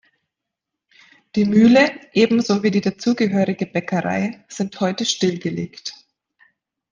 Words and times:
Die 1.35 1.45
Mühle, 1.45 1.91
ebenso 2.13 2.63
wie 2.63 2.71
die 2.71 2.81
dazugehörige 2.81 3.67
Bäckerei 3.67 4.43
sind 4.47 4.79
heute 4.79 5.05
stillgelegt. 5.05 5.93